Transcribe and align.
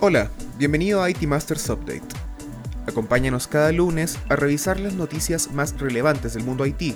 Hola, 0.00 0.30
bienvenido 0.56 1.02
a 1.02 1.10
IT 1.10 1.22
Masters 1.22 1.68
Update. 1.70 2.04
Acompáñanos 2.86 3.48
cada 3.48 3.72
lunes 3.72 4.16
a 4.28 4.36
revisar 4.36 4.78
las 4.78 4.92
noticias 4.92 5.50
más 5.50 5.76
relevantes 5.76 6.34
del 6.34 6.44
mundo 6.44 6.66
IT, 6.66 6.94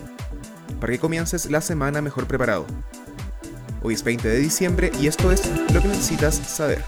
para 0.78 0.92
que 0.92 1.00
comiences 1.00 1.50
la 1.50 1.60
semana 1.60 2.00
mejor 2.00 2.28
preparado. 2.28 2.64
Hoy 3.82 3.94
es 3.94 4.04
20 4.04 4.28
de 4.28 4.38
diciembre 4.38 4.92
y 5.00 5.08
esto 5.08 5.32
es 5.32 5.42
lo 5.74 5.82
que 5.82 5.88
necesitas 5.88 6.36
saber. 6.36 6.84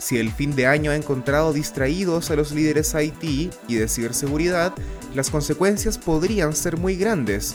Si 0.00 0.18
el 0.18 0.32
fin 0.32 0.56
de 0.56 0.66
año 0.66 0.90
ha 0.90 0.96
encontrado 0.96 1.52
distraídos 1.52 2.32
a 2.32 2.34
los 2.34 2.50
líderes 2.50 2.96
IT 3.00 3.52
y 3.68 3.74
de 3.76 3.86
ciberseguridad, 3.86 4.74
las 5.14 5.30
consecuencias 5.30 5.98
podrían 5.98 6.56
ser 6.56 6.78
muy 6.78 6.96
grandes, 6.96 7.54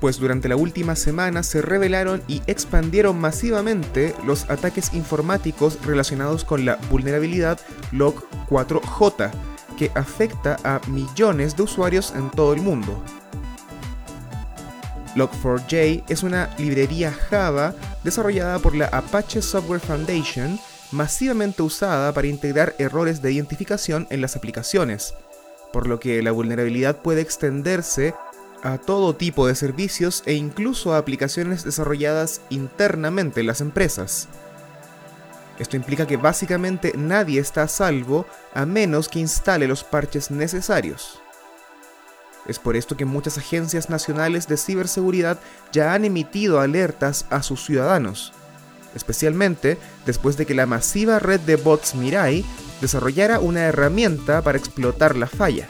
pues 0.00 0.18
durante 0.18 0.48
la 0.48 0.56
última 0.56 0.96
semana 0.96 1.42
se 1.42 1.62
revelaron 1.62 2.22
y 2.28 2.42
expandieron 2.46 3.18
masivamente 3.18 4.14
los 4.26 4.48
ataques 4.50 4.92
informáticos 4.94 5.78
relacionados 5.84 6.44
con 6.44 6.64
la 6.64 6.76
vulnerabilidad 6.90 7.58
Log4j, 7.92 9.30
que 9.78 9.90
afecta 9.94 10.56
a 10.64 10.80
millones 10.88 11.56
de 11.56 11.62
usuarios 11.62 12.12
en 12.14 12.30
todo 12.30 12.52
el 12.52 12.60
mundo. 12.60 13.02
Log4j 15.14 16.04
es 16.08 16.22
una 16.22 16.54
librería 16.58 17.12
Java 17.12 17.74
desarrollada 18.04 18.58
por 18.58 18.74
la 18.76 18.86
Apache 18.86 19.40
Software 19.40 19.80
Foundation, 19.80 20.60
masivamente 20.92 21.62
usada 21.62 22.12
para 22.12 22.26
integrar 22.26 22.74
errores 22.78 23.22
de 23.22 23.32
identificación 23.32 24.06
en 24.10 24.20
las 24.20 24.36
aplicaciones, 24.36 25.14
por 25.72 25.86
lo 25.88 25.98
que 25.98 26.22
la 26.22 26.32
vulnerabilidad 26.32 26.98
puede 26.98 27.22
extenderse 27.22 28.14
a 28.72 28.78
todo 28.78 29.14
tipo 29.14 29.46
de 29.46 29.54
servicios 29.54 30.22
e 30.26 30.34
incluso 30.34 30.92
a 30.92 30.98
aplicaciones 30.98 31.64
desarrolladas 31.64 32.40
internamente 32.50 33.40
en 33.40 33.46
las 33.46 33.60
empresas. 33.60 34.28
Esto 35.58 35.76
implica 35.76 36.06
que 36.06 36.16
básicamente 36.16 36.92
nadie 36.96 37.40
está 37.40 37.62
a 37.62 37.68
salvo 37.68 38.26
a 38.54 38.66
menos 38.66 39.08
que 39.08 39.20
instale 39.20 39.68
los 39.68 39.84
parches 39.84 40.30
necesarios. 40.30 41.20
Es 42.46 42.58
por 42.58 42.76
esto 42.76 42.96
que 42.96 43.04
muchas 43.04 43.38
agencias 43.38 43.88
nacionales 43.88 44.48
de 44.48 44.56
ciberseguridad 44.56 45.38
ya 45.72 45.94
han 45.94 46.04
emitido 46.04 46.60
alertas 46.60 47.26
a 47.30 47.42
sus 47.42 47.64
ciudadanos, 47.64 48.32
especialmente 48.94 49.78
después 50.04 50.36
de 50.36 50.46
que 50.46 50.54
la 50.54 50.66
masiva 50.66 51.18
red 51.18 51.40
de 51.40 51.56
bots 51.56 51.94
Mirai 51.94 52.44
desarrollara 52.80 53.40
una 53.40 53.62
herramienta 53.62 54.42
para 54.42 54.58
explotar 54.58 55.16
la 55.16 55.26
falla. 55.26 55.66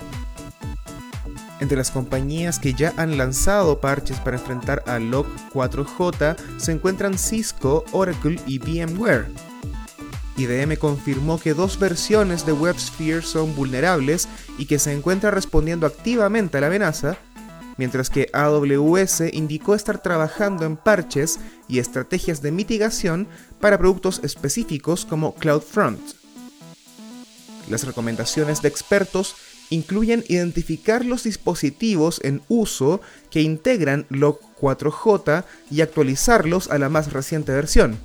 Entre 1.61 1.77
las 1.77 1.91
compañías 1.91 2.59
que 2.59 2.75
ya 2.75 2.93
han 2.97 3.17
lanzado 3.17 3.81
parches 3.81 4.19
para 4.21 4.37
enfrentar 4.37 4.83
a 4.87 4.99
Log4j 4.99 6.37
se 6.59 6.73
encuentran 6.73 7.17
Cisco, 7.17 7.85
Oracle 7.93 8.39
y 8.47 8.59
VMware. 8.59 9.29
IBM 10.37 10.77
confirmó 10.77 11.41
que 11.41 11.55
dos 11.55 11.79
versiones 11.79 12.45
de 12.45 12.53
WebSphere 12.53 13.23
son 13.23 13.57
vulnerables 13.57 14.29
y 14.59 14.67
que 14.67 14.79
se 14.79 14.93
encuentra 14.93 15.31
respondiendo 15.31 15.87
activamente 15.87 16.59
a 16.59 16.61
la 16.61 16.67
amenaza, 16.67 17.17
mientras 17.79 18.11
que 18.11 18.29
AWS 18.35 19.23
indicó 19.33 19.75
estar 19.75 20.03
trabajando 20.03 20.67
en 20.67 20.77
parches 20.77 21.41
y 21.69 21.79
estrategias 21.79 22.43
de 22.43 22.53
mitigación 22.53 23.29
para 23.61 23.79
productos 23.79 24.21
específicos 24.23 25.07
como 25.07 25.35
CloudFront. 25.35 26.01
Las 27.71 27.85
recomendaciones 27.85 28.61
de 28.61 28.69
expertos 28.69 29.37
incluyen 29.71 30.25
identificar 30.29 31.05
los 31.05 31.25
dispositivos 31.25 32.21
en 32.25 32.43
uso 32.49 33.01
que 33.31 33.43
integran 33.43 34.07
Log4j 34.09 35.45
y 35.71 35.81
actualizarlos 35.81 36.71
a 36.71 36.79
la 36.79 36.89
más 36.89 37.13
reciente 37.13 37.53
versión. 37.53 37.99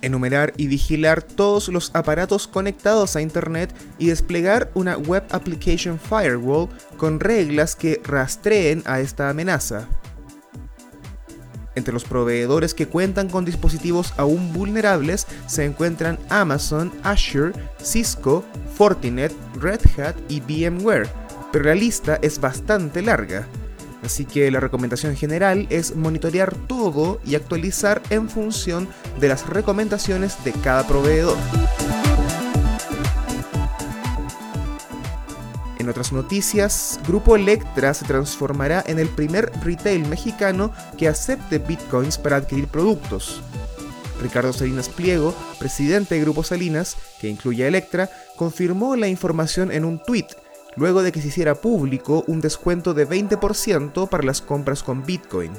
Enumerar 0.00 0.54
y 0.56 0.68
vigilar 0.68 1.22
todos 1.22 1.68
los 1.68 1.90
aparatos 1.92 2.46
conectados 2.46 3.16
a 3.16 3.20
Internet 3.20 3.74
y 3.98 4.06
desplegar 4.08 4.70
una 4.74 4.96
Web 4.96 5.24
Application 5.30 5.98
Firewall 5.98 6.68
con 6.96 7.18
reglas 7.18 7.74
que 7.74 8.00
rastreen 8.04 8.82
a 8.86 9.00
esta 9.00 9.28
amenaza. 9.28 9.88
Entre 11.78 11.94
los 11.94 12.02
proveedores 12.02 12.74
que 12.74 12.88
cuentan 12.88 13.28
con 13.28 13.44
dispositivos 13.44 14.12
aún 14.16 14.52
vulnerables 14.52 15.28
se 15.46 15.64
encuentran 15.64 16.18
Amazon, 16.28 16.90
Azure, 17.04 17.52
Cisco, 17.80 18.44
Fortinet, 18.74 19.32
Red 19.60 19.82
Hat 19.96 20.16
y 20.28 20.40
VMware, 20.40 21.08
pero 21.52 21.66
la 21.66 21.76
lista 21.76 22.18
es 22.20 22.40
bastante 22.40 23.00
larga. 23.00 23.46
Así 24.02 24.24
que 24.24 24.50
la 24.50 24.58
recomendación 24.58 25.14
general 25.14 25.68
es 25.70 25.94
monitorear 25.94 26.52
todo 26.66 27.20
y 27.24 27.36
actualizar 27.36 28.02
en 28.10 28.28
función 28.28 28.88
de 29.20 29.28
las 29.28 29.48
recomendaciones 29.48 30.42
de 30.42 30.50
cada 30.50 30.84
proveedor. 30.84 31.36
En 35.88 35.92
otras 35.92 36.12
noticias, 36.12 37.00
Grupo 37.08 37.34
Electra 37.34 37.94
se 37.94 38.04
transformará 38.04 38.84
en 38.86 38.98
el 38.98 39.08
primer 39.08 39.50
retail 39.64 40.06
mexicano 40.06 40.70
que 40.98 41.08
acepte 41.08 41.58
bitcoins 41.58 42.18
para 42.18 42.36
adquirir 42.36 42.68
productos. 42.68 43.40
Ricardo 44.20 44.52
Salinas 44.52 44.90
Pliego, 44.90 45.34
presidente 45.58 46.16
de 46.16 46.20
Grupo 46.20 46.42
Salinas, 46.42 46.98
que 47.18 47.30
incluye 47.30 47.64
a 47.64 47.68
Electra, 47.68 48.10
confirmó 48.36 48.96
la 48.96 49.08
información 49.08 49.72
en 49.72 49.86
un 49.86 49.98
tweet 49.98 50.26
luego 50.76 51.02
de 51.02 51.10
que 51.10 51.22
se 51.22 51.28
hiciera 51.28 51.54
público 51.54 52.22
un 52.26 52.42
descuento 52.42 52.92
de 52.92 53.08
20% 53.08 54.10
para 54.10 54.24
las 54.24 54.42
compras 54.42 54.82
con 54.82 55.06
Bitcoin. 55.06 55.52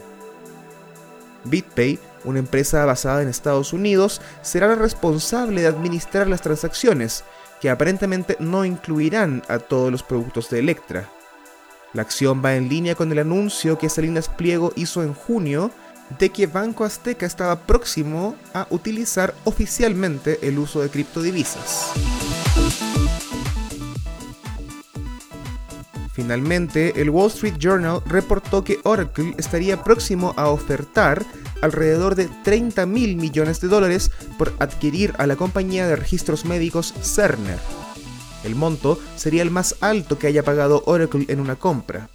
BitPay, 1.45 1.97
una 2.23 2.37
empresa 2.37 2.85
basada 2.85 3.23
en 3.23 3.29
Estados 3.29 3.73
Unidos, 3.73 4.21
será 4.43 4.67
la 4.67 4.75
responsable 4.75 5.61
de 5.61 5.67
administrar 5.67 6.27
las 6.27 6.41
transacciones, 6.41 7.23
que 7.61 7.69
aparentemente 7.69 8.37
no 8.39 8.65
incluirán 8.65 9.43
a 9.47 9.59
todos 9.59 9.91
los 9.91 10.03
productos 10.03 10.49
de 10.49 10.59
Electra. 10.59 11.09
La 11.93 12.03
acción 12.03 12.41
va 12.43 12.55
en 12.55 12.69
línea 12.69 12.95
con 12.95 13.11
el 13.11 13.19
anuncio 13.19 13.77
que 13.77 13.89
Salinas 13.89 14.29
Pliego 14.29 14.73
hizo 14.75 15.03
en 15.03 15.13
junio 15.13 15.71
de 16.17 16.29
que 16.29 16.47
Banco 16.47 16.85
Azteca 16.85 17.25
estaba 17.25 17.59
próximo 17.61 18.35
a 18.53 18.67
utilizar 18.69 19.33
oficialmente 19.43 20.39
el 20.41 20.57
uso 20.59 20.81
de 20.81 20.89
criptodivisas. 20.89 21.91
Finalmente, 26.13 26.99
el 27.01 27.09
Wall 27.09 27.29
Street 27.29 27.55
Journal 27.57 28.01
reportó 28.05 28.63
que 28.63 28.79
Oracle 28.83 29.33
estaría 29.37 29.83
próximo 29.83 30.33
a 30.35 30.49
ofertar 30.49 31.25
alrededor 31.61 32.15
de 32.15 32.29
30 32.43 32.85
mil 32.85 33.15
millones 33.15 33.61
de 33.61 33.67
dólares 33.67 34.11
por 34.37 34.53
adquirir 34.59 35.13
a 35.17 35.27
la 35.27 35.35
compañía 35.35 35.87
de 35.87 35.95
registros 35.95 36.45
médicos 36.45 36.93
Cerner. 37.01 37.59
El 38.43 38.55
monto 38.55 38.99
sería 39.15 39.41
el 39.41 39.51
más 39.51 39.75
alto 39.81 40.17
que 40.17 40.27
haya 40.27 40.43
pagado 40.43 40.83
Oracle 40.85 41.25
en 41.27 41.39
una 41.39 41.55
compra. 41.55 42.09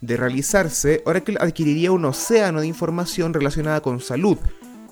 De 0.00 0.16
realizarse, 0.16 1.02
Oracle 1.06 1.38
adquiriría 1.40 1.92
un 1.92 2.04
océano 2.04 2.60
de 2.60 2.66
información 2.66 3.32
relacionada 3.32 3.80
con 3.80 4.00
salud, 4.00 4.36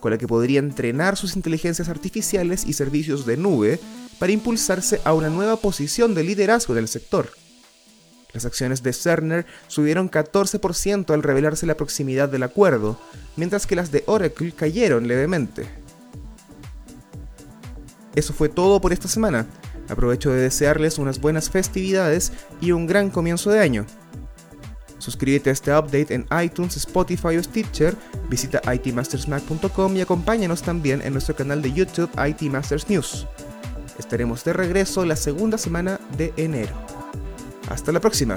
con 0.01 0.13
la 0.13 0.19
que 0.19 0.29
podría 0.29 0.61
entrenar 0.61 1.17
sus 1.17 1.35
inteligencias 1.35 1.89
artificiales 1.89 2.65
y 2.65 2.75
servicios 2.75 3.27
de 3.27 3.37
nube 3.37 3.81
para 4.21 4.33
impulsarse 4.33 5.01
a 5.05 5.13
una 5.13 5.29
nueva 5.29 5.57
posición 5.57 6.15
de 6.15 6.23
liderazgo 6.23 6.75
del 6.75 6.87
sector. 6.87 7.31
Las 8.33 8.45
acciones 8.45 8.83
de 8.83 8.93
Cerner 8.93 9.47
subieron 9.67 10.11
14% 10.11 11.13
al 11.13 11.23
revelarse 11.23 11.67
la 11.67 11.77
proximidad 11.77 12.29
del 12.29 12.45
acuerdo, 12.45 12.99
mientras 13.37 13.67
que 13.67 13.77
las 13.77 13.91
de 13.91 14.05
Oracle 14.07 14.53
cayeron 14.53 15.09
levemente. 15.09 15.67
Eso 18.15 18.33
fue 18.33 18.49
todo 18.49 18.81
por 18.81 18.93
esta 18.93 19.09
semana. 19.09 19.47
Aprovecho 19.89 20.31
de 20.31 20.43
desearles 20.43 20.99
unas 20.99 21.21
buenas 21.21 21.51
festividades 21.51 22.33
y 22.61 22.73
un 22.73 22.87
gran 22.87 23.11
comienzo 23.11 23.51
de 23.51 23.61
año. 23.61 23.87
Suscríbete 24.99 25.51
a 25.51 25.53
este 25.53 25.73
update 25.73 26.15
en 26.15 26.27
iTunes, 26.43 26.77
Spotify 26.77 27.37
o 27.39 27.43
Stitcher, 27.43 27.97
visita 28.29 28.61
itmastersmac.com 28.73 29.97
y 29.97 30.03
acompáñanos 30.03 30.63
también 30.63 31.01
en 31.03 31.15
nuestro 31.15 31.35
canal 31.35 31.63
de 31.63 31.73
YouTube 31.73 32.11
IT 32.29 32.43
Masters 32.43 32.89
News. 32.89 33.27
Estaremos 33.99 34.45
de 34.45 34.53
regreso 34.53 35.05
la 35.05 35.17
segunda 35.17 35.57
semana 35.57 35.99
de 36.17 36.33
enero. 36.37 37.00
Hasta 37.71 37.93
la 37.93 38.01
próxima. 38.01 38.37